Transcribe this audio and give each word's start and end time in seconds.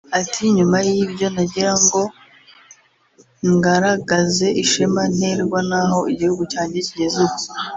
Ati 0.19 0.43
“Nyuma 0.55 0.77
y'ibyo 0.87 1.27
nagirango 1.35 2.01
ngaragaze 3.53 4.47
ishema 4.63 5.01
nterwa 5.15 5.59
naho 5.69 5.99
igihugu 6.11 6.43
cyanjye 6.51 6.77
kigeze 6.87 7.17
ubu 7.25 7.37